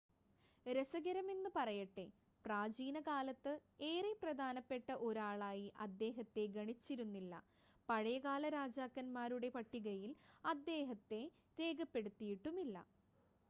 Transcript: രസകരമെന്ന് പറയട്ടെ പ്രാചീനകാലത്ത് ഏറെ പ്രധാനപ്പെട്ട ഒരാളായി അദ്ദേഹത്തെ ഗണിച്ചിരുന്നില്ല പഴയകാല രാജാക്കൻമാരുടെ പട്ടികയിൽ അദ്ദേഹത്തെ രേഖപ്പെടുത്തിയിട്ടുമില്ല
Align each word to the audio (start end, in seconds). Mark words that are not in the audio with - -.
രസകരമെന്ന് 0.65 1.49
പറയട്ടെ 1.55 2.05
പ്രാചീനകാലത്ത് 2.45 3.51
ഏറെ 3.89 4.13
പ്രധാനപ്പെട്ട 4.21 4.97
ഒരാളായി 5.01 5.67
അദ്ദേഹത്തെ 5.85 6.45
ഗണിച്ചിരുന്നില്ല 6.55 7.35
പഴയകാല 7.89 8.49
രാജാക്കൻമാരുടെ 8.57 9.51
പട്ടികയിൽ 9.51 10.11
അദ്ദേഹത്തെ 10.45 11.21
രേഖപ്പെടുത്തിയിട്ടുമില്ല 11.59 12.75